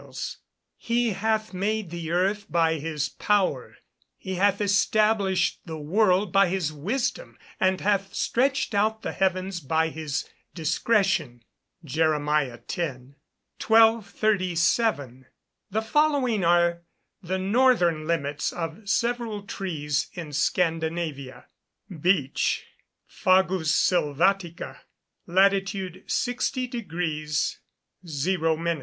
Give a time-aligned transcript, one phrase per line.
[0.03, 0.37] [Verse:
[0.77, 3.77] "He hath made the earth by his power,
[4.17, 9.89] he hath established the world by his wisdom, and hath stretched out the heavens by
[9.89, 11.43] his discretion."
[11.85, 12.77] JEREMIAH X.]
[13.63, 15.27] 1237.
[15.69, 16.81] The following are
[17.21, 21.45] the northern limits of several trees in Scandinavia:
[21.91, 22.01] Lat.
[22.01, 22.65] Beech,
[23.05, 24.79] Fagus silvatica
[26.09, 26.91] 60 deg.
[28.07, 28.79] 0 min.